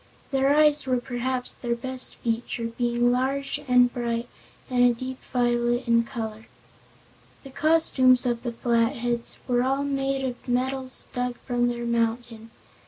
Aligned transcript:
Their 0.31 0.51
eyes 0.55 0.87
were 0.87 0.99
perhaps 0.99 1.53
their 1.53 1.75
best 1.75 2.15
feature, 2.15 2.65
being 2.75 3.11
large 3.11 3.61
and 3.67 3.93
bright 3.93 4.27
and 4.67 4.83
a 4.83 4.95
deep 4.95 5.21
violet 5.31 5.87
in 5.87 6.03
color. 6.05 6.47
The 7.43 7.51
costumes 7.51 8.25
of 8.25 8.41
the 8.41 8.51
Flatheads 8.51 9.37
were 9.47 9.61
all 9.61 9.83
made 9.83 10.25
of 10.25 10.47
metals 10.47 11.07
dug 11.13 11.35
from 11.45 11.67
their 11.67 11.85
mountain. 11.85 12.49